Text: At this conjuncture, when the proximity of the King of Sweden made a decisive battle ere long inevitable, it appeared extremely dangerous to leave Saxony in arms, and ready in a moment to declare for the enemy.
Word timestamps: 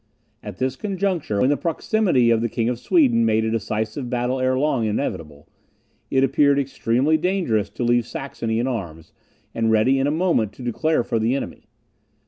At 0.41 0.57
this 0.57 0.75
conjuncture, 0.75 1.39
when 1.41 1.51
the 1.51 1.57
proximity 1.57 2.31
of 2.31 2.41
the 2.41 2.49
King 2.49 2.69
of 2.69 2.79
Sweden 2.79 3.23
made 3.23 3.45
a 3.45 3.51
decisive 3.51 4.09
battle 4.09 4.39
ere 4.39 4.57
long 4.57 4.83
inevitable, 4.85 5.47
it 6.09 6.23
appeared 6.23 6.57
extremely 6.57 7.17
dangerous 7.17 7.69
to 7.69 7.83
leave 7.83 8.07
Saxony 8.07 8.57
in 8.57 8.65
arms, 8.65 9.13
and 9.53 9.69
ready 9.69 9.99
in 9.99 10.07
a 10.07 10.11
moment 10.11 10.53
to 10.53 10.63
declare 10.63 11.03
for 11.03 11.19
the 11.19 11.35
enemy. 11.35 11.65